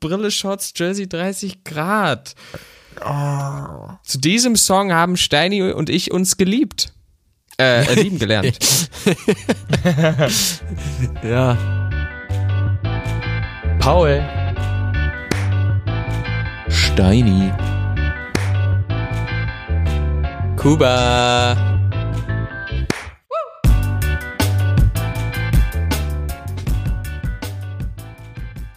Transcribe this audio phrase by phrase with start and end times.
[0.00, 2.34] Brille, Shorts, Jersey 30 Grad.
[4.02, 6.92] Zu diesem Song haben Steini und ich uns geliebt.
[7.58, 8.58] Äh, äh lieben gelernt.
[11.22, 11.56] ja.
[13.78, 14.22] Paul.
[16.68, 17.52] Steini.
[20.56, 21.79] Kuba.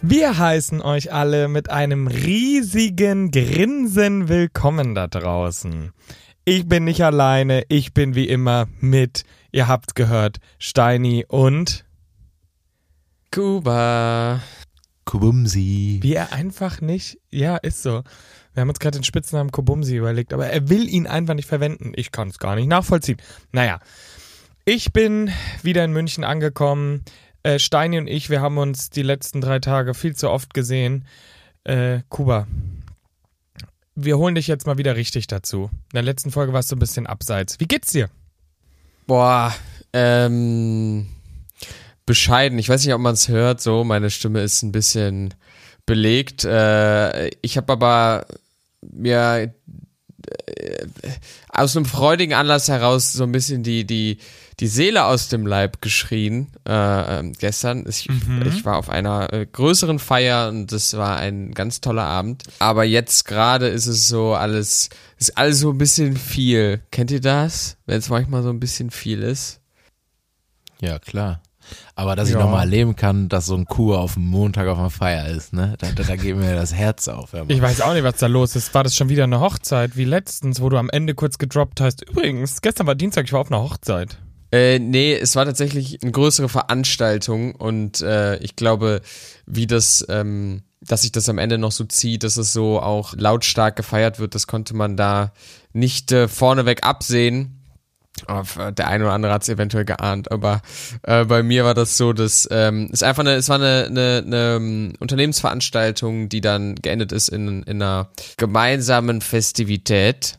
[0.06, 5.92] Wir heißen euch alle mit einem riesigen Grinsen willkommen da draußen.
[6.44, 11.86] Ich bin nicht alleine, ich bin wie immer mit, ihr habt gehört, Steini und
[13.32, 14.42] Kuba.
[15.06, 16.00] Kubumsi.
[16.02, 18.02] Wie er einfach nicht, ja, ist so.
[18.52, 21.92] Wir haben uns gerade den Spitznamen Kubumsi überlegt, aber er will ihn einfach nicht verwenden.
[21.96, 23.16] Ich kann es gar nicht nachvollziehen.
[23.52, 23.80] Naja,
[24.66, 25.30] ich bin
[25.62, 27.04] wieder in München angekommen.
[27.44, 31.04] Äh, Steini und ich, wir haben uns die letzten drei Tage viel zu oft gesehen.
[31.62, 32.46] Äh, Kuba,
[33.94, 35.70] wir holen dich jetzt mal wieder richtig dazu.
[35.92, 37.60] In der letzten Folge warst du ein bisschen abseits.
[37.60, 38.08] Wie geht's dir?
[39.06, 39.54] Boah,
[39.92, 41.06] ähm,
[42.06, 42.58] bescheiden.
[42.58, 45.34] Ich weiß nicht, ob man es hört, so, meine Stimme ist ein bisschen
[45.84, 46.44] belegt.
[46.44, 48.26] Äh, ich habe aber
[48.80, 49.54] mir
[51.48, 54.18] aus einem freudigen Anlass heraus so ein bisschen die, die,
[54.60, 57.84] die Seele aus dem Leib geschrien äh, ähm, gestern.
[57.88, 58.42] Ich, mhm.
[58.46, 62.42] ich war auf einer äh, größeren Feier und das war ein ganz toller Abend.
[62.58, 66.82] Aber jetzt gerade ist es so alles, ist alles so ein bisschen viel.
[66.90, 67.76] Kennt ihr das?
[67.86, 69.60] Wenn es manchmal so ein bisschen viel ist?
[70.80, 71.40] Ja, klar.
[71.94, 72.36] Aber dass ja.
[72.36, 75.52] ich nochmal erleben kann, dass so ein Kuh auf dem Montag auf einer Feier ist,
[75.52, 75.74] ne?
[75.78, 77.30] Da, da, da geht mir das Herz auf.
[77.48, 78.74] Ich weiß auch nicht, was da los ist.
[78.74, 82.02] War das schon wieder eine Hochzeit, wie letztens, wo du am Ende kurz gedroppt hast?
[82.08, 84.18] Übrigens, gestern war Dienstag, ich war auf einer Hochzeit.
[84.54, 89.00] Äh, nee, es war tatsächlich eine größere Veranstaltung und äh, ich glaube,
[89.46, 93.14] wie das, ähm, dass sich das am Ende noch so zieht, dass es so auch
[93.16, 95.32] lautstark gefeiert wird, das konnte man da
[95.72, 97.63] nicht äh, vorneweg absehen.
[98.28, 100.62] Äh, der eine oder andere hat es eventuell geahnt, aber
[101.02, 104.22] äh, bei mir war das so, dass ähm, es einfach eine, es war eine, eine,
[104.24, 110.38] eine um, Unternehmensveranstaltung, die dann geendet ist in, in einer gemeinsamen Festivität.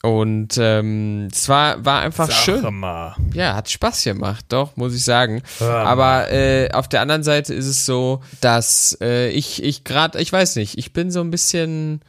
[0.00, 2.74] Und ähm, es war, war einfach Sag schön.
[2.74, 3.16] Mal.
[3.34, 5.42] Ja, hat Spaß gemacht, doch, muss ich sagen.
[5.58, 10.32] Aber äh, auf der anderen Seite ist es so, dass äh, ich, ich gerade, ich
[10.32, 12.00] weiß nicht, ich bin so ein bisschen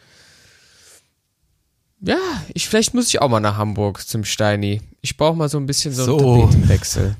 [2.01, 2.17] ja,
[2.53, 4.81] ich, vielleicht muss ich auch mal nach Hamburg zum Steini.
[5.01, 6.17] Ich brauche mal so ein bisschen so, so.
[6.17, 7.15] einen Tapetenwechsel.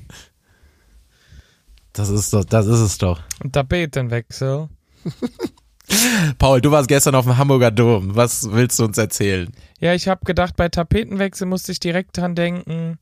[1.92, 3.20] Das ist doch, das ist es doch.
[3.42, 4.68] Ein Tapetenwechsel.
[6.38, 8.14] Paul, du warst gestern auf dem Hamburger Dom.
[8.14, 9.50] Was willst du uns erzählen?
[9.80, 12.98] Ja, ich habe gedacht, bei Tapetenwechsel musste ich direkt dran denken,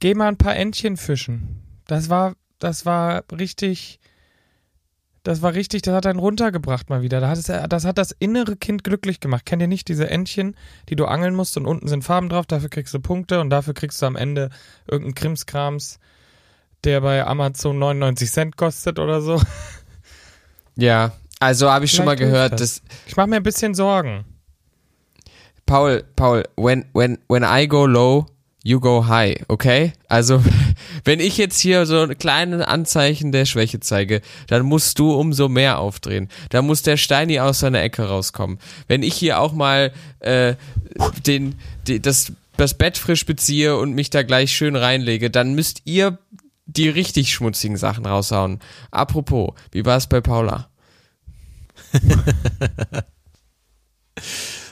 [0.00, 1.62] geh mal ein paar Entchen fischen.
[1.86, 4.00] Das war, das war richtig,
[5.26, 7.20] das war richtig, das hat einen runtergebracht mal wieder.
[7.20, 9.44] Das hat, das hat das innere Kind glücklich gemacht.
[9.44, 10.54] Kennt ihr nicht diese Entchen,
[10.88, 13.74] die du angeln musst und unten sind Farben drauf, dafür kriegst du Punkte und dafür
[13.74, 14.50] kriegst du am Ende
[14.86, 15.98] irgendeinen Krimskrams,
[16.84, 19.42] der bei Amazon 99 Cent kostet oder so.
[20.78, 22.82] Ja, also habe ich Vielleicht schon mal gehört, das.
[22.82, 22.82] dass.
[23.06, 24.26] Ich mache mir ein bisschen Sorgen.
[25.64, 28.26] Paul, Paul, when, when, when I go low,
[28.66, 29.92] you go high, okay?
[30.08, 30.42] Also,
[31.04, 35.78] wenn ich jetzt hier so kleine Anzeichen der Schwäche zeige, dann musst du umso mehr
[35.78, 36.28] aufdrehen.
[36.50, 38.58] Da muss der Steini aus seiner Ecke rauskommen.
[38.88, 40.56] Wenn ich hier auch mal äh,
[41.24, 41.54] den,
[41.86, 46.18] die, das, das Bett frisch beziehe und mich da gleich schön reinlege, dann müsst ihr
[46.66, 48.58] die richtig schmutzigen Sachen raushauen.
[48.90, 50.68] Apropos, wie war es bei Paula?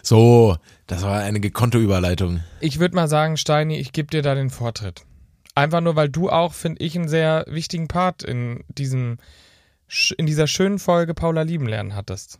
[0.02, 0.56] so,
[0.86, 2.40] das war eine gekonnte Überleitung.
[2.60, 5.02] Ich würde mal sagen, Steini, ich gebe dir da den Vortritt.
[5.54, 9.18] Einfach nur, weil du auch, finde ich, einen sehr wichtigen Part in diesem,
[10.18, 12.38] in dieser schönen Folge Paula lieben lernen hattest.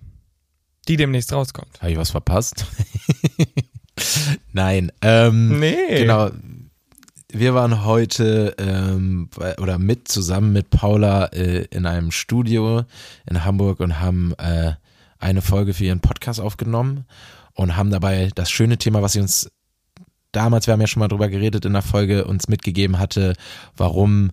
[0.88, 1.81] Die demnächst rauskommt.
[1.81, 2.66] Habe ich was verpasst?
[4.53, 4.93] Nein.
[5.00, 6.00] Ähm, nee.
[6.00, 6.31] Genau.
[7.33, 9.28] Wir waren heute ähm,
[9.59, 12.84] oder mit zusammen mit Paula äh, in einem Studio
[13.28, 14.72] in Hamburg und haben äh,
[15.19, 17.07] eine Folge für ihren Podcast aufgenommen
[17.54, 19.51] und haben dabei das schöne Thema, was sie uns
[20.33, 23.34] damals, wir haben ja schon mal drüber geredet in der Folge, uns mitgegeben hatte,
[23.77, 24.30] warum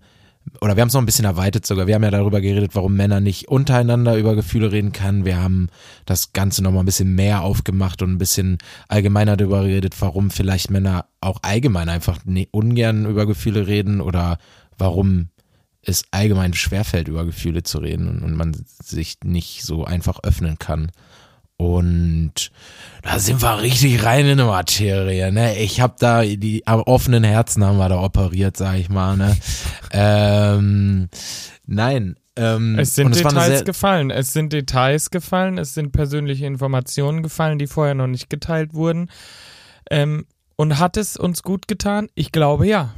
[0.59, 1.87] oder wir haben es noch ein bisschen erweitert sogar.
[1.87, 5.25] Wir haben ja darüber geredet, warum Männer nicht untereinander über Gefühle reden können.
[5.25, 5.69] Wir haben
[6.05, 8.57] das Ganze nochmal ein bisschen mehr aufgemacht und ein bisschen
[8.87, 12.19] allgemeiner darüber geredet, warum vielleicht Männer auch allgemein einfach
[12.51, 14.39] ungern über Gefühle reden oder
[14.77, 15.29] warum
[15.83, 20.91] es allgemein schwerfällt, über Gefühle zu reden und man sich nicht so einfach öffnen kann.
[21.61, 22.51] Und
[23.03, 25.59] da sind wir richtig rein in die Materie, ne?
[25.59, 29.37] Ich habe da die am offenen Herzen haben wir da operiert, sag ich mal, ne?
[29.91, 31.07] ähm,
[31.67, 34.09] nein, Ähm, Es sind Details gefallen.
[34.09, 35.59] Es sind Details gefallen.
[35.59, 39.11] Es sind persönliche Informationen gefallen, die vorher noch nicht geteilt wurden.
[39.91, 40.25] Ähm,
[40.55, 42.07] und hat es uns gut getan?
[42.15, 42.95] Ich glaube ja.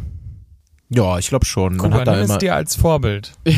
[0.94, 1.78] Ja, ich glaube schon.
[1.78, 2.34] Man Kuba, hat da nimm immer.
[2.34, 3.34] es dir als Vorbild.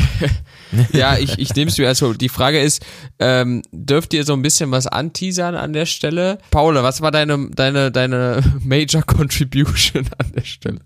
[0.92, 1.86] Ja, ich, ich nehme es mir.
[1.86, 2.84] Also die Frage ist,
[3.20, 6.38] ähm, dürft ihr so ein bisschen was anteasern an der Stelle?
[6.50, 10.80] Paula, was war deine, deine, deine Major Contribution an der Stelle?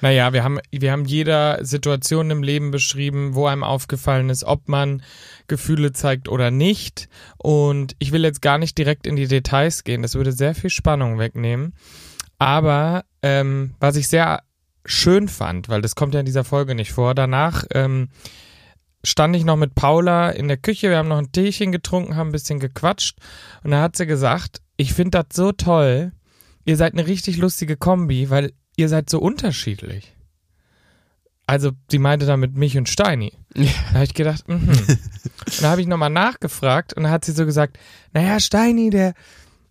[0.00, 4.68] Naja, wir haben, wir haben jeder Situation im Leben beschrieben, wo einem aufgefallen ist, ob
[4.68, 5.02] man
[5.46, 7.08] Gefühle zeigt oder nicht.
[7.36, 10.70] Und ich will jetzt gar nicht direkt in die Details gehen, das würde sehr viel
[10.70, 11.74] Spannung wegnehmen.
[12.38, 14.42] Aber ähm, was ich sehr
[14.84, 18.08] schön fand, weil das kommt ja in dieser Folge nicht vor, danach ähm,
[19.04, 22.28] stand ich noch mit Paula in der Küche, wir haben noch ein Teechen getrunken, haben
[22.28, 23.18] ein bisschen gequatscht
[23.62, 26.12] und da hat sie gesagt, ich finde das so toll,
[26.64, 30.14] ihr seid eine richtig lustige Kombi, weil ihr seid so unterschiedlich.
[31.46, 33.32] Also sie meinte damit mich und Steini.
[33.54, 34.68] Da habe ich gedacht, mhm.
[35.46, 37.78] Und da habe ich nochmal nachgefragt und da hat sie so gesagt,
[38.12, 39.14] naja, Steini, der,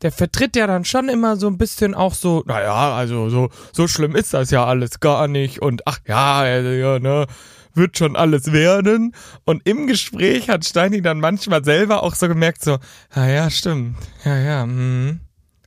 [0.01, 3.88] der vertritt ja dann schon immer so ein bisschen auch so, naja, also so, so
[3.88, 7.28] schlimm ist das ja alles gar nicht und ach ja, also, ja, ne,
[7.74, 9.13] wird schon alles werden.
[9.46, 12.78] Und im Gespräch hat Steini dann manchmal selber auch so gemerkt, so,
[13.12, 15.19] ah ja, stimmt, ja, ja, hm.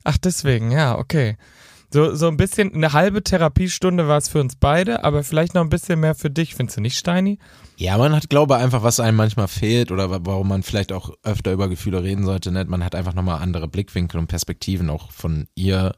[0.03, 1.37] ach deswegen, ja, okay.
[1.93, 5.61] So, so ein bisschen, eine halbe Therapiestunde war es für uns beide, aber vielleicht noch
[5.61, 7.37] ein bisschen mehr für dich, findest du nicht, Steini?
[7.77, 11.11] Ja, man hat, glaube einfach, was einem manchmal fehlt oder wa- warum man vielleicht auch
[11.21, 12.51] öfter über Gefühle reden sollte.
[12.51, 12.65] Ne?
[12.65, 15.93] Man hat einfach nochmal andere Blickwinkel und Perspektiven auch von ihr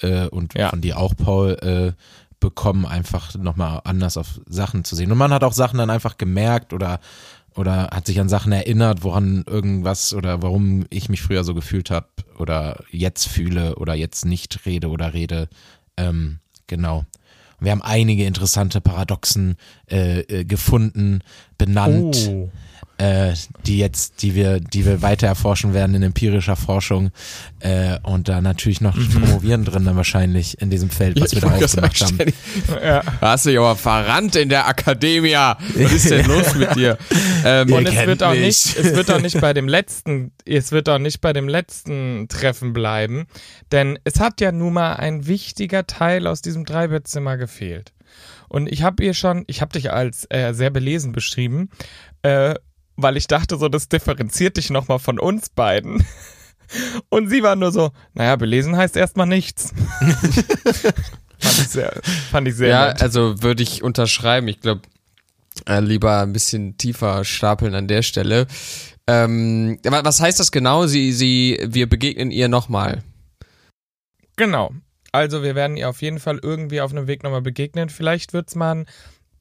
[0.00, 0.68] äh, und Ja.
[0.70, 1.92] von dir auch, Paul, äh,
[2.38, 5.10] bekommen, einfach nochmal anders auf Sachen zu sehen.
[5.12, 7.00] Und man hat auch Sachen dann einfach gemerkt oder
[7.54, 11.90] oder hat sich an Sachen erinnert, woran irgendwas oder warum ich mich früher so gefühlt
[11.90, 12.08] habe
[12.38, 15.48] oder jetzt fühle oder jetzt nicht rede oder rede.
[15.96, 17.04] Ähm, genau.
[17.60, 19.56] Wir haben einige interessante Paradoxen
[19.88, 21.20] äh, äh, gefunden,
[21.58, 22.50] benannt, Oh.
[22.98, 23.32] Äh,
[23.66, 27.10] die jetzt, die wir, die wir weiter erforschen werden in empirischer Forschung
[27.60, 31.50] äh, und da natürlich noch promovieren drin dann wahrscheinlich in diesem Feld, was wir da
[31.50, 32.18] aufgemacht haben.
[32.82, 33.02] Ja.
[33.20, 35.32] Hast du dich aber verrannt in der Akademie.
[35.32, 36.98] Was ist denn los mit dir?
[37.44, 38.40] Ähm, Und es wird auch mich.
[38.40, 42.28] nicht, es wird auch nicht bei dem letzten, es wird auch nicht bei dem letzten
[42.28, 43.26] Treffen bleiben,
[43.70, 47.92] denn es hat ja nun mal ein wichtiger Teil aus diesem Dreibettzimmer gefehlt.
[48.48, 51.70] Und ich habe ihr schon, ich habe dich als äh, sehr belesen beschrieben,
[52.22, 52.54] äh,
[53.02, 56.04] weil ich dachte so, das differenziert dich nochmal von uns beiden.
[57.08, 59.74] Und sie war nur so, naja, belesen heißt erstmal nichts.
[61.38, 62.00] fand ich sehr,
[62.30, 63.02] fand ich sehr ja, nett.
[63.02, 64.48] also würde ich unterschreiben.
[64.48, 64.82] Ich glaube,
[65.66, 68.46] äh, lieber ein bisschen tiefer stapeln an der Stelle.
[69.06, 70.86] Ähm, was heißt das genau?
[70.86, 73.02] Sie, sie, wir begegnen ihr nochmal.
[74.36, 74.72] Genau.
[75.10, 77.90] Also wir werden ihr auf jeden Fall irgendwie auf einem Weg nochmal begegnen.
[77.90, 78.86] Vielleicht wird's mal ein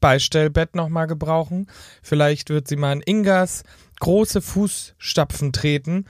[0.02, 1.68] Beistellbett nochmal gebrauchen.
[2.02, 3.64] Vielleicht wird sie mal in Ingas
[4.02, 6.06] große Fußstapfen treten.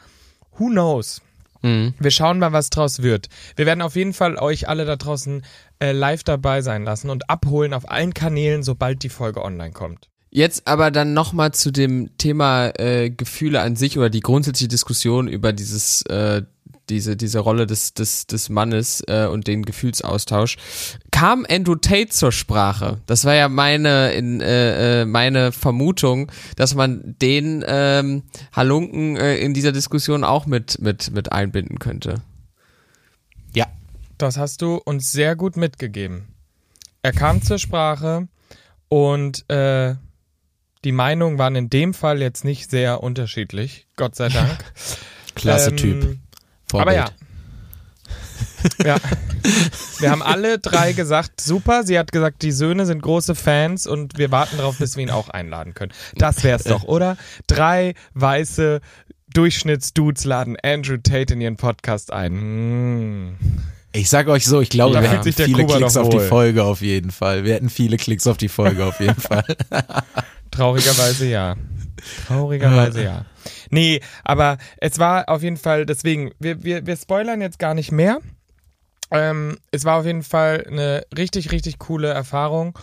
[0.57, 1.21] Who knows?
[1.61, 1.93] Mhm.
[1.99, 3.27] Wir schauen mal, was draus wird.
[3.55, 5.43] Wir werden auf jeden Fall euch alle da draußen
[5.79, 10.09] äh, live dabei sein lassen und abholen auf allen Kanälen, sobald die Folge online kommt.
[10.33, 15.27] Jetzt aber dann nochmal zu dem Thema äh, Gefühle an sich oder die grundsätzliche Diskussion
[15.27, 16.43] über dieses, äh,
[16.91, 20.57] diese, diese Rolle des, des, des Mannes äh, und den Gefühlsaustausch.
[21.11, 22.99] Kam Andrew Tate zur Sprache?
[23.07, 28.23] Das war ja meine, in, äh, äh, meine Vermutung, dass man den ähm,
[28.53, 32.15] Halunken äh, in dieser Diskussion auch mit, mit, mit einbinden könnte.
[33.55, 33.65] Ja,
[34.17, 36.27] Das hast du uns sehr gut mitgegeben.
[37.01, 38.27] Er kam zur Sprache
[38.89, 39.95] und äh,
[40.83, 44.59] die Meinungen waren in dem Fall jetzt nicht sehr unterschiedlich, Gott sei Dank.
[45.35, 46.17] klasse Ähm, Typ.
[46.71, 46.97] Vorbild.
[46.97, 47.09] Aber ja.
[48.85, 48.97] ja.
[49.99, 51.83] Wir haben alle drei gesagt, super.
[51.83, 55.09] Sie hat gesagt, die Söhne sind große Fans und wir warten darauf, bis wir ihn
[55.09, 55.91] auch einladen können.
[56.15, 57.17] Das wär's doch, oder?
[57.47, 58.81] Drei weiße
[59.33, 63.29] Durchschnittsdudes laden Andrew Tate in ihren Podcast ein.
[63.29, 63.37] Mm.
[63.93, 66.19] Ich sag euch so, ich glaube, Da wir hätten viele Kuba Klicks auf die.
[66.19, 67.43] Folge auf jeden Fall.
[67.43, 69.43] Wir hätten viele Klicks auf die Folge auf jeden Fall.
[70.49, 71.55] Traurigerweise ja.
[72.27, 73.25] Traurigerweise ja.
[73.69, 77.91] Nee, aber es war auf jeden Fall, deswegen, wir, wir, wir spoilern jetzt gar nicht
[77.91, 78.19] mehr.
[79.11, 82.77] Ähm, es war auf jeden Fall eine richtig, richtig coole Erfahrung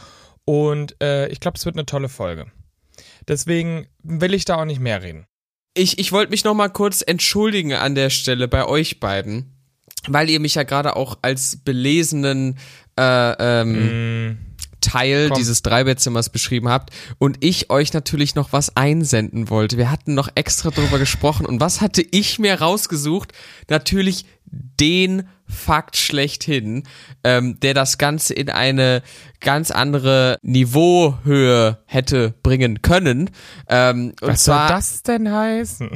[0.45, 2.47] und äh, ich glaube, es wird eine tolle Folge.
[3.27, 5.27] Deswegen will ich da auch nicht mehr reden.
[5.75, 9.55] Ich, ich wollte mich noch mal kurz entschuldigen an der Stelle bei euch beiden,
[10.09, 12.59] weil ihr mich ja gerade auch als belesenen
[12.99, 14.39] äh, ähm, Mm,
[14.81, 15.39] Teil Komm.
[15.39, 19.77] dieses Dreibettsimmers beschrieben habt und ich euch natürlich noch was einsenden wollte.
[19.77, 23.33] Wir hatten noch extra drüber gesprochen und was hatte ich mir rausgesucht?
[23.69, 26.85] Natürlich den Fakt schlechthin,
[27.25, 29.03] ähm, der das Ganze in eine
[29.41, 33.31] ganz andere Niveauhöhe hätte bringen können.
[33.69, 35.91] Ähm, und Was soll das denn heißen?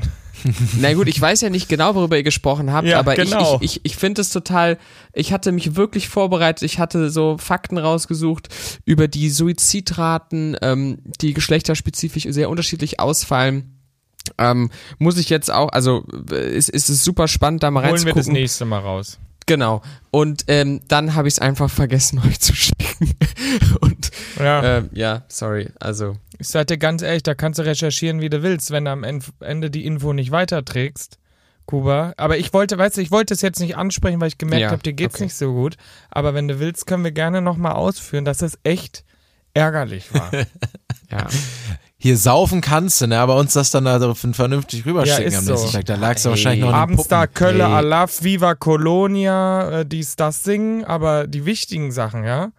[0.81, 3.59] Na gut, ich weiß ja nicht genau, worüber ihr gesprochen habt, Ja, aber genau.
[3.61, 4.79] ich, ich, ich, ich finde es total,
[5.13, 8.49] ich hatte mich wirklich vorbereitet, ich hatte so Fakten rausgesucht
[8.85, 13.79] über die Suizidraten, ähm, die geschlechterspezifisch sehr unterschiedlich ausfallen.
[14.39, 17.93] Ähm, muss ich jetzt auch, also äh, ist, ist es super spannend, da mal Holen
[17.93, 18.33] wir das reinzugucken.
[18.33, 19.19] nächste Mal raus.
[19.47, 19.83] Genau.
[20.11, 23.15] Und ähm, dann habe ich es einfach vergessen, euch zu schicken.
[23.81, 24.79] Und Ja.
[24.79, 25.69] ähm, ja, sorry.
[25.81, 28.91] Also Ich sag dir ganz ehrlich, da kannst du recherchieren, wie du willst, wenn du
[28.93, 29.05] am
[29.41, 31.19] Ende die Info nicht weiterträgst,
[31.67, 32.13] Kuba.
[32.17, 34.71] Aber ich wollte, weißt du, ich wollte es jetzt nicht ansprechen, weil ich gemerkt Ja,
[34.71, 35.25] habe, dir geht's okay.
[35.25, 35.77] nicht so gut.
[36.11, 39.05] Aber wenn du willst, können wir gerne nochmal ausführen, dass es echt
[39.55, 40.31] ärgerlich war.
[41.11, 41.27] ja.
[42.03, 43.21] Hier saufen kannst du, ne?
[43.21, 45.73] aber uns das dann also vernünftig rüberschicken Ja, ist am nächsten so.
[45.73, 45.85] Tag.
[45.85, 46.33] Da lagst du Ey.
[46.33, 47.35] wahrscheinlich noch in den Abendstar, Puppen.
[47.35, 47.71] Kölle, Ey.
[47.71, 52.51] Alaf, Viva Colonia, äh, dies, das singen, aber die wichtigen Sachen, ja?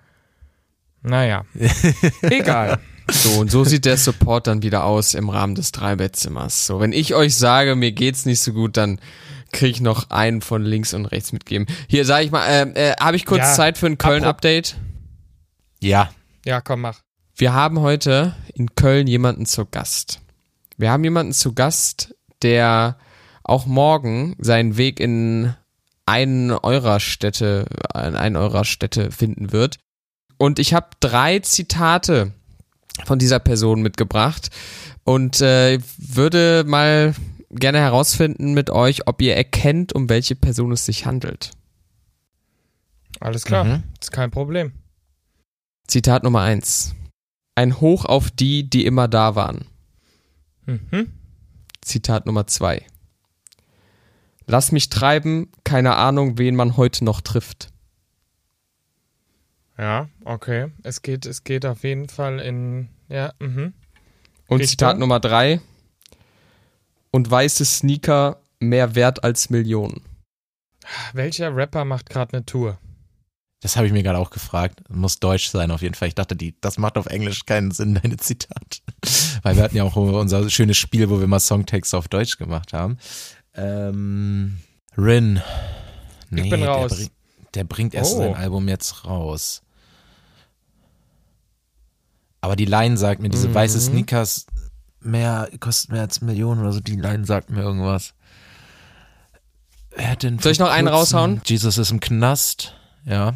[1.01, 1.43] Naja.
[2.21, 2.79] Egal.
[3.11, 6.65] So, und so sieht der Support dann wieder aus im Rahmen des Dreibettzimmers.
[6.65, 8.97] So, wenn ich euch sage, mir geht's nicht so gut, dann
[9.51, 11.67] kriege ich noch einen von links und rechts mitgeben.
[11.89, 14.77] Hier sage ich mal, äh, äh, habe ich kurz Ja, Zeit für ein Köln-Update?
[15.81, 16.09] Ja,
[16.45, 17.01] Ja, komm, mach.
[17.35, 20.21] Wir haben heute in Köln jemanden zu Gast.
[20.77, 22.97] Wir haben jemanden zu Gast, der
[23.43, 25.53] auch morgen seinen Weg in
[26.05, 29.79] einen eurer Städte, in einen eurer Städte finden wird.
[30.37, 32.33] Und ich habe drei Zitate
[33.05, 34.49] von dieser Person mitgebracht
[35.03, 37.15] und äh, würde mal
[37.49, 41.51] gerne herausfinden mit euch, ob ihr erkennt, um welche Person es sich handelt.
[43.19, 43.63] Alles klar.
[43.63, 43.83] Mhm.
[43.99, 44.73] Ist kein Problem.
[45.87, 46.95] Zitat Nummer eins:
[47.55, 49.65] Ein Hoch auf die, die immer da waren.
[50.65, 51.11] Mhm.
[51.81, 52.85] Zitat Nummer zwei.
[54.45, 57.69] Lass mich treiben, keine Ahnung, wen man heute noch trifft.
[59.77, 60.71] Ja, okay.
[60.83, 63.73] Es geht, es geht auf jeden Fall in, ja, mhm.
[64.47, 64.67] Und Richtung?
[64.67, 65.61] Zitat Nummer drei.
[67.11, 70.01] Und weiße Sneaker mehr wert als Millionen.
[71.13, 72.77] Welcher Rapper macht gerade eine Tour?
[73.63, 74.81] Das habe ich mir gerade auch gefragt.
[74.89, 76.09] Muss deutsch sein auf jeden Fall.
[76.09, 78.81] Ich dachte, die, das macht auf Englisch keinen Sinn, deine Zitat.
[79.41, 82.73] Weil wir hatten ja auch unser schönes Spiel, wo wir mal Songtexte auf Deutsch gemacht
[82.73, 82.97] haben.
[83.55, 84.57] Ähm,
[84.97, 85.41] Rin.
[86.29, 86.91] Nee, bin der raus.
[86.95, 87.09] bring-
[87.55, 88.17] Der, bringt erst Oh.
[88.19, 89.61] sein Album jetzt raus.
[92.41, 93.53] Aber die Line sagt mir, diese Mhm.
[93.53, 94.45] weiße Sneakers
[94.99, 98.13] mehr, kosten mehr als Millionen oder so, die Line sagt mir irgendwas.
[99.95, 101.41] Wer hat denn Soll ich noch einen raushauen?
[101.45, 102.73] Jesus ist im Knast.
[103.05, 103.33] Ja.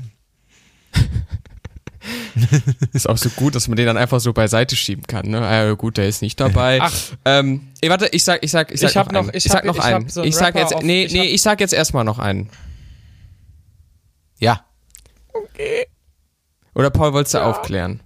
[2.93, 5.27] Ist auch so gut, dass man den dann einfach so beiseite schieben kann.
[5.27, 5.41] Ne?
[5.41, 6.79] Ah, ja, gut, der ist nicht dabei.
[6.81, 6.93] Ach.
[7.25, 9.37] Ähm, ey, warte, ich sag, ich sag, ich sag Ich hab noch, noch- einen.
[9.37, 10.09] ich Ich, sag hab- noch ich einen.
[10.09, 12.19] so einen ich sag Rapper jetzt, auf- nee, ich nee, ich sag jetzt erstmal noch
[12.19, 12.49] einen.
[14.39, 14.63] Ja.
[16.75, 18.01] Oder Paul, wolltest du aufklären?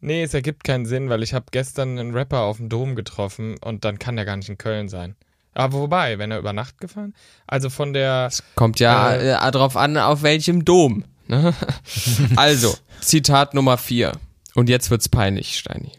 [0.00, 3.56] Nee, es ergibt keinen Sinn, weil ich habe gestern einen Rapper auf dem Dom getroffen
[3.58, 5.14] und dann kann der gar nicht in Köln sein.
[5.54, 7.14] Aber wobei, wenn er über Nacht gefahren?
[7.46, 9.32] Also von der, Kommt ja Äh.
[9.48, 11.04] äh, drauf an, auf welchem Dom.
[11.26, 11.54] Ne?
[12.36, 14.12] also, Zitat Nummer vier.
[14.54, 15.92] Und jetzt wird's peinlich, Steini.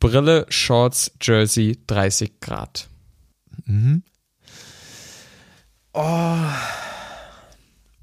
[0.00, 2.88] Brille, Shorts, Jersey, 30 Grad.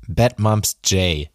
[0.07, 1.29] Bad Moms J.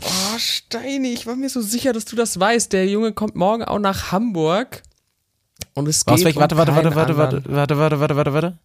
[0.00, 2.72] Oh, Steini, ich war mir so sicher, dass du das weißt.
[2.72, 4.82] Der Junge kommt morgen auch nach Hamburg.
[5.74, 7.56] Und es geht warte, warte, warte, warte, warte, anderen.
[7.56, 8.58] warte, warte, warte, warte, warte.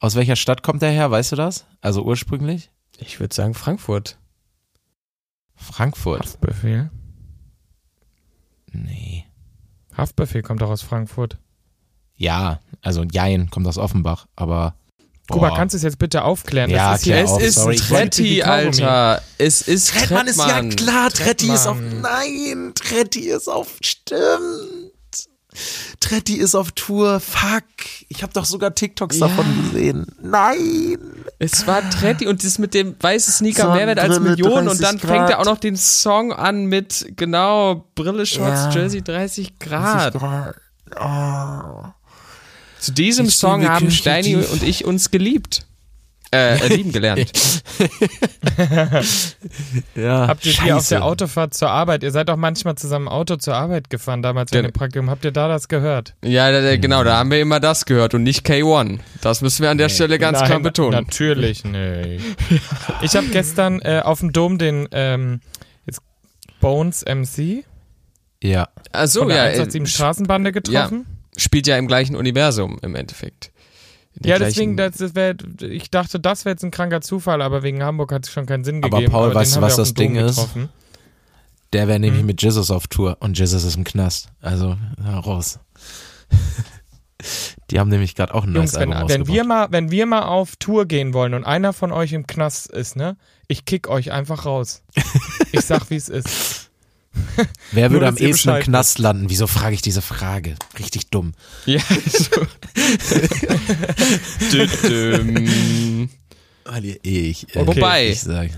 [0.00, 1.10] Aus welcher Stadt kommt der her?
[1.10, 1.66] Weißt du das?
[1.82, 2.70] Also ursprünglich?
[2.98, 4.18] Ich würde sagen Frankfurt.
[5.54, 6.22] Frankfurt.
[6.22, 6.90] Haftbefehl.
[8.72, 9.26] Nee.
[9.94, 11.36] Haftbefehl kommt doch aus Frankfurt.
[12.16, 14.74] Ja, also Jein kommt aus Offenbach, aber.
[15.28, 15.56] Kuba, boah.
[15.56, 16.70] kannst du es jetzt bitte aufklären?
[16.70, 17.76] Ja, das ist hier, Es auf, ist sorry.
[17.76, 19.22] Tretti, Alter.
[19.38, 20.26] Es ist Trettmann.
[20.26, 21.78] ist ja klar, Tretti ist auf.
[21.78, 22.00] Trettmann.
[22.00, 23.76] Nein, Tretti ist auf.
[23.82, 24.79] Stimmt.
[26.00, 27.20] Tretti ist auf Tour.
[27.20, 27.64] Fuck.
[28.08, 29.28] Ich habe doch sogar TikToks Ja.
[29.28, 30.06] davon gesehen.
[30.22, 30.98] Nein.
[31.38, 34.86] Es war Tretti und das mit dem weißen Sneaker So, Mehrwert als Millionen und 30
[34.86, 35.38] dann fängt er Grad.
[35.38, 38.80] auch noch den Song an mit, genau, Brille, Shorts, Ja.
[38.82, 40.14] Jersey, 30 Grad.
[40.98, 41.84] Oh.
[42.78, 45.66] Zu diesem Ich Song haben Steini und ich uns geliebt.
[46.32, 47.32] Äh, lieben gelernt.
[49.94, 50.28] Ja.
[50.28, 53.54] Habt ihr hier auf der Autofahrt zur Arbeit, ihr seid doch manchmal zusammen Auto zur
[53.54, 56.14] Arbeit gefahren, damals in dem Praktikum, habt ihr da das gehört?
[56.24, 58.98] Ja, da, da, genau, da haben wir immer das gehört und nicht K1.
[59.20, 60.92] Das müssen wir an der Stelle ganz Nein, klar betonen.
[61.04, 62.22] Natürlich nicht.
[63.02, 65.40] Ich habe gestern äh, auf dem Dom den ähm,
[65.86, 66.00] jetzt
[66.60, 68.68] Bones MC Ach von Ja.
[69.06, 69.42] so, der ja.
[69.44, 71.06] 187 Äh, Straßenbande getroffen.
[71.36, 73.50] spielt ja im gleichen Universum im Endeffekt.
[74.22, 77.82] Ja, deswegen, das, das wär, ich dachte, das wäre jetzt ein kranker Zufall, aber wegen
[77.82, 79.12] Hamburg hat es schon keinen Sinn Aber gegeben.
[79.12, 80.36] Paul, den weißt du, wir was das dem Dom Ding ist?
[80.36, 80.68] getroffen.
[81.72, 82.26] Der wäre nämlich Mhm.
[82.26, 84.28] mit Jesus auf Tour und Jesus ist im Knast.
[84.40, 85.58] Also, raus.
[87.70, 89.48] Die haben nämlich gerade auch ein Jungs, neues wenn, Album wenn, wir rausgebracht.
[89.48, 92.96] mal, wenn wir mal auf Tour gehen wollen und einer von euch im Knast ist,
[92.96, 94.82] ne, ich kick euch einfach raus.
[95.52, 96.69] Ich sag, wie es ist.
[97.72, 99.30] Wer nur, würde am ehesten im Knast landen?
[99.30, 100.54] Wieso frage ich diese Frage?
[100.78, 101.32] Richtig dumm.
[101.66, 102.30] Ja, so.
[106.64, 108.50] Weil ihr eh ich, äh, Wobei- ich sage.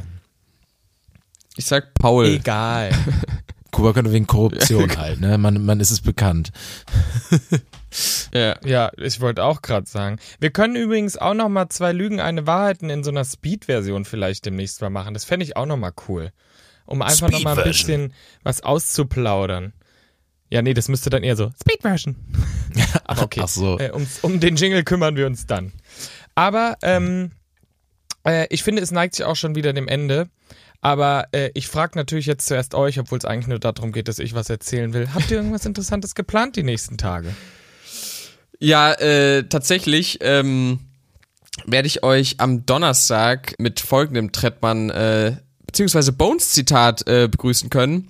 [1.57, 2.27] Ich sag Paul.
[2.27, 2.91] Egal.
[3.71, 5.39] Kuba könnte wegen Korruption halt, ne?
[5.39, 6.51] Man, man ist es bekannt.
[8.33, 8.57] Ja.
[8.65, 10.19] Ja, ich wollte auch gerade sagen.
[10.41, 14.45] Wir können übrigens auch noch mal zwei Lügen, eine Wahrheiten in so einer Speed-Version vielleicht
[14.47, 15.15] demnächst mal machen.
[15.15, 16.33] Das fände ich auch noch mal cool.
[16.93, 19.73] Um einfach noch mal ein bisschen was auszuplaudern.
[20.51, 22.15] Ja, nee, das müsste dann eher so Speed-Version.
[23.05, 23.41] Aber okay.
[23.43, 23.79] Ach so.
[23.79, 25.73] Äh, um, um den Jingle kümmern wir uns dann.
[26.35, 27.31] Aber ähm,
[28.27, 30.29] äh, ich finde, es neigt sich auch schon wieder dem Ende.
[30.83, 34.19] Aber äh, ich frage natürlich jetzt zuerst euch, obwohl es eigentlich nur darum geht, dass
[34.19, 35.09] ich was erzählen will.
[35.15, 37.35] Habt ihr irgendwas Interessantes geplant die nächsten Tage?
[38.59, 40.81] Ja, äh, tatsächlich ähm,
[41.65, 44.91] werde ich euch am Donnerstag mit folgendem Trettmann
[45.73, 48.09] beziehungsweise Bones-Zitat äh, begrüßen können.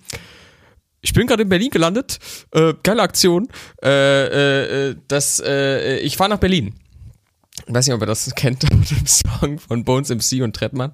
[1.00, 2.19] Ich bin gerade in Berlin gelandet.
[2.50, 3.49] Äh, geile Aktion.
[3.83, 6.75] Äh, äh, äh, das, äh, ich fahre nach Berlin.
[7.66, 10.90] Ich weiß nicht, ob ihr das kennt, mit dem Song von Bones MC und Trettmann.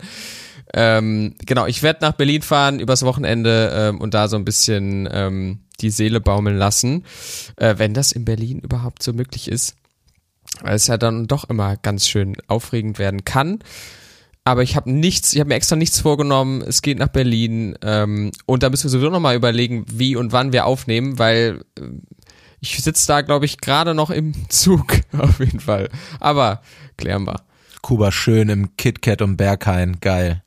[0.75, 5.09] Ähm, genau, ich werde nach Berlin fahren übers Wochenende ähm, und da so ein bisschen
[5.11, 7.07] ähm, die Seele baumeln lassen,
[7.57, 9.77] äh, wenn das in Berlin überhaupt so möglich ist.
[10.61, 13.61] Weil es ja dann doch immer ganz schön aufregend werden kann.
[14.49, 16.63] Aber ich habe nichts, ich habe mir extra nichts vorgenommen.
[16.63, 20.55] Es geht nach Berlin ähm, und da müssen wir sowieso nochmal überlegen, wie und wann
[20.55, 21.83] wir aufnehmen, weil äh,
[22.59, 24.87] ich sitze da, glaube ich, gerade noch im Zug
[25.19, 25.91] auf jeden Fall.
[26.19, 26.63] Aber
[26.97, 27.43] klären wir.
[27.83, 29.99] Kuba schön im KitKat und Berghain.
[30.01, 30.43] Geil.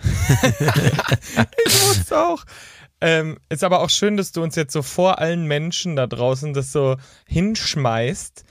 [1.66, 2.44] Ich wusste auch.
[3.00, 6.54] Ähm, ist aber auch schön, dass du uns jetzt so vor allen Menschen da draußen
[6.54, 8.44] das so hinschmeißt.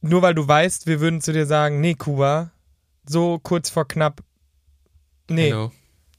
[0.00, 2.50] Nur weil du weißt, wir würden zu dir sagen, nee, Kuba,
[3.08, 4.20] so kurz vor knapp,
[5.28, 5.72] nee, Genau.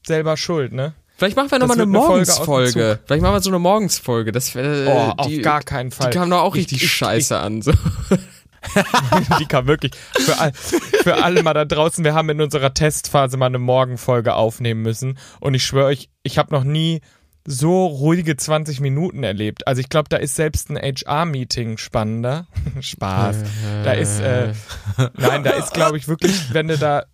[0.06, 0.94] selber schuld, ne?
[1.18, 2.98] Vielleicht machen wir nochmal eine Morgensfolge.
[3.06, 4.32] Vielleicht machen wir so eine Morgensfolge.
[4.32, 6.10] Das, äh, Oh, die, auf gar keinen Fall.
[6.10, 7.62] Die kam doch auch Ich- richtig ich- scheiße an.
[7.62, 7.72] So.
[9.38, 9.92] Die kam wirklich.
[10.18, 14.34] Für, all, für alle mal da draußen, wir haben in unserer Testphase mal eine Morgenfolge
[14.34, 15.18] aufnehmen müssen.
[15.40, 17.00] Und ich schwöre euch, ich habe noch nie
[17.46, 19.66] so ruhige 20 Minuten erlebt.
[19.66, 22.46] Also ich glaube, da ist selbst ein HR-Meeting spannender.
[22.80, 23.36] Spaß.
[23.84, 24.52] Da ist, äh,
[25.18, 27.04] nein, da ist, glaube ich, wirklich, wenn du da,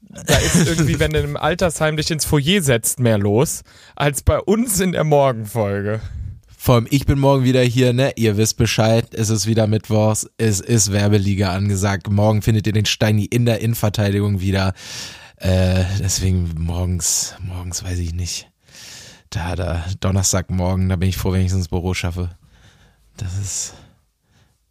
[0.00, 3.62] da ist irgendwie, wenn du im Altersheim dich ins Foyer setzt, mehr los,
[3.96, 6.00] als bei uns in der Morgenfolge.
[6.56, 8.12] Vor allem, ich bin morgen wieder hier, ne?
[8.16, 12.08] Ihr wisst Bescheid, es ist wieder Mittwochs, es ist Werbeliga angesagt.
[12.08, 14.72] Morgen findet ihr den Steini in der Innenverteidigung wieder.
[15.36, 18.48] Äh, deswegen morgens, morgens weiß ich nicht.
[19.34, 22.30] Da, da, Donnerstagmorgen, da bin ich froh, wenn ich es ins Büro schaffe.
[23.16, 23.74] Das ist,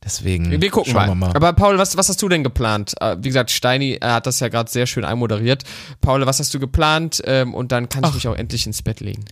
[0.01, 0.49] deswegen.
[0.61, 1.11] Wir gucken schauen mal.
[1.11, 1.35] wir mal.
[1.35, 2.93] Aber Paul, was, was hast du denn geplant?
[3.01, 5.65] Äh, Wie gesagt, Steini hat das ja gerade sehr schön einmoderiert.
[5.99, 7.21] Paul, was hast du geplant?
[7.25, 8.13] Ähm, und dann kann ich Ach.
[8.13, 9.25] mich auch endlich ins Bett legen.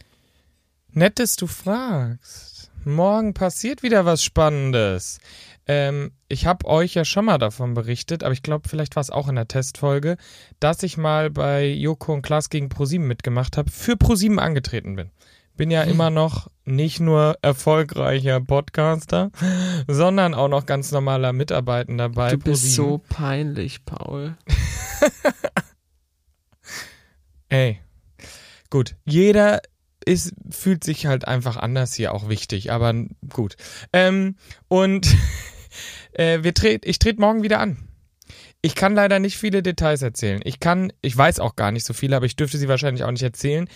[0.92, 2.70] Nett, dass du fragst.
[2.84, 5.20] Morgen passiert wieder was Spannendes.
[5.68, 9.10] Ähm, ich habe euch ja schon mal davon berichtet, aber ich glaube, vielleicht war es
[9.10, 10.18] auch in der Testfolge,
[10.60, 15.12] dass ich mal bei Joko und Klaas gegen ProSieben mitgemacht habe, für ProSieben angetreten bin.
[15.58, 19.32] Bin ja immer noch nicht nur erfolgreicher Podcaster,
[19.88, 22.76] sondern auch noch ganz normaler Mitarbeitender bei du bist ProSieben.
[22.76, 24.38] so peinlich, Paul.
[27.50, 27.80] Ey,
[28.70, 28.96] gut.
[29.06, 29.62] Jeder
[30.06, 32.94] ist, fühlt sich halt einfach anders hier auch wichtig, aber
[33.30, 33.56] gut.
[33.94, 34.36] Ähm,
[34.68, 35.08] und
[36.14, 37.78] äh, wir tret, ich trete morgen wieder an.
[38.62, 40.42] Ich kann leider nicht viele Details erzählen.
[40.44, 43.12] Ich kann, ich weiß auch gar nicht so viele, aber ich dürfte sie wahrscheinlich auch
[43.12, 43.68] nicht erzählen.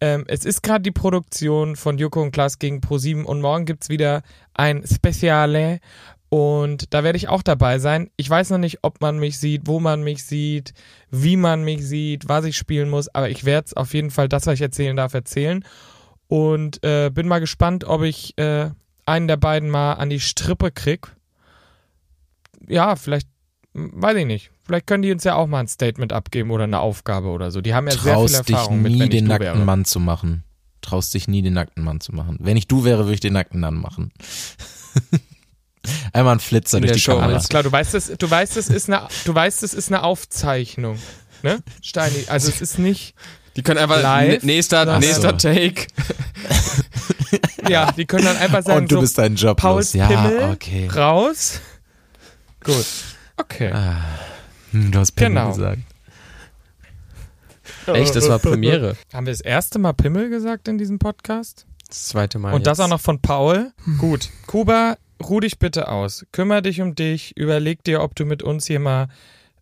[0.00, 3.88] Ähm, es ist gerade die Produktion von Joko und Klaas gegen Pro7 und morgen gibt's
[3.88, 4.22] wieder
[4.54, 5.80] ein Speziale
[6.32, 8.08] und da werde ich auch dabei sein.
[8.16, 10.72] Ich weiß noch nicht, ob man mich sieht, wo man mich sieht,
[11.10, 14.30] wie man mich sieht, was ich spielen muss, aber ich werde es auf jeden Fall
[14.30, 15.62] das, was ich erzählen darf, erzählen.
[16.28, 18.70] Und äh, bin mal gespannt, ob ich äh,
[19.04, 21.14] einen der beiden mal an die Strippe krieg.
[22.66, 23.28] Ja, vielleicht,
[23.74, 24.52] weiß ich nicht.
[24.62, 27.60] Vielleicht können die uns ja auch mal ein Statement abgeben oder eine Aufgabe oder so.
[27.60, 29.58] Die haben ja sehr viel Traust dich Erfahrung mit, nie, wenn ich den nackten wäre.
[29.58, 30.44] Mann zu machen.
[30.80, 32.38] Traust dich nie, den nackten Mann zu machen.
[32.40, 34.14] Wenn ich du wäre, würde ich den nackten Mann machen.
[36.12, 37.32] Einmal ein Flitzer In durch der die Show, Kamera.
[37.32, 40.02] Alles klar, du weißt, es, du weißt, es ist eine, du weißt, es ist eine
[40.02, 40.98] Aufzeichnung,
[41.42, 42.24] ne, Steini?
[42.28, 43.14] Also es ist nicht.
[43.56, 45.86] Die können einfach Live, nächster, nächster Take.
[47.68, 50.00] Ja, die können dann einfach sagen, Und du so, bist deinen Job Pauls los.
[50.00, 50.88] Ja, Pimmel okay.
[50.88, 51.60] raus.
[52.62, 52.84] Gut.
[53.36, 53.72] Okay.
[54.72, 55.52] Hm, du hast Pimmel Genau.
[55.52, 55.78] gesagt.
[57.86, 58.96] Echt, das war Premiere.
[59.12, 61.66] Haben wir das erste Mal Pimmel gesagt in diesem Podcast?
[61.88, 62.52] Das zweite Mal.
[62.52, 62.84] Und das jetzt.
[62.84, 63.72] auch noch von Paul?
[63.98, 64.28] Gut.
[64.46, 64.96] Kuba,
[65.28, 66.24] ruh dich bitte aus.
[66.32, 67.36] Kümmer dich um dich.
[67.36, 69.08] Überleg dir, ob du mit uns hier mal,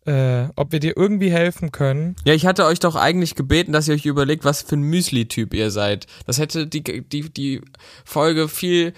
[0.07, 2.17] äh, ob wir dir irgendwie helfen können.
[2.25, 5.53] Ja, ich hatte euch doch eigentlich gebeten, dass ihr euch überlegt, was für ein Müsli-Typ
[5.55, 6.07] ihr seid.
[6.27, 7.61] Das hätte die, die, die
[8.05, 8.93] Folge viel,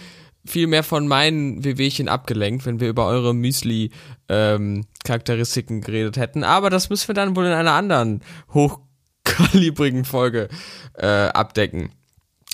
[0.44, 6.42] viel mehr von meinen Wehwehchen abgelenkt, wenn wir über eure Müsli-Charakteristiken geredet hätten.
[6.44, 8.22] Aber das müssen wir dann wohl in einer anderen
[8.52, 10.48] hochkalibrigen Folge
[10.94, 11.90] äh, abdecken.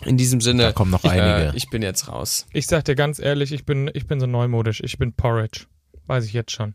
[0.05, 1.53] In diesem Sinne, Da kommen noch einige.
[1.53, 2.47] Äh, ich bin jetzt raus.
[2.53, 4.81] Ich sag dir ganz ehrlich, ich bin, ich bin so neumodisch.
[4.81, 5.67] Ich bin Porridge.
[6.07, 6.75] Weiß ich jetzt schon.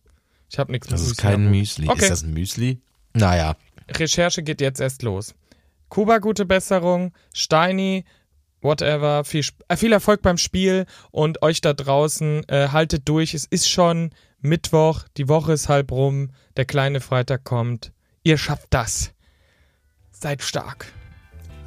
[0.52, 1.50] Ich habe nichts Das mit ist kein.
[1.50, 1.88] Müsli.
[1.90, 2.02] Okay.
[2.04, 2.82] Ist das ein Müsli?
[3.14, 3.56] Naja.
[3.90, 5.34] Recherche geht jetzt erst los.
[5.90, 7.14] Kuba, gute Besserung.
[7.34, 8.06] Steini,
[8.62, 9.24] whatever.
[9.24, 12.48] Viel, äh, viel Erfolg beim Spiel und euch da draußen.
[12.50, 13.34] Äh, haltet durch.
[13.34, 15.06] Es ist schon Mittwoch.
[15.18, 16.32] Die Woche ist halb rum.
[16.58, 17.94] Der kleine Freitag kommt.
[18.24, 19.12] Ihr schafft das.
[20.12, 20.88] Seid stark.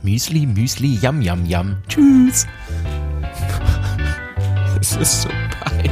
[0.02, 1.82] Müsli, Müsli, Yam, Yam, Yam.
[1.88, 2.46] Tschüss.
[4.78, 5.90] Es ist so peinlich.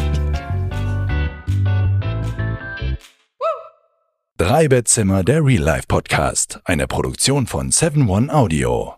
[4.36, 6.60] Drei Bettzimmer, der Real Life Podcast.
[6.64, 8.94] Eine Produktion von 7 One Audio.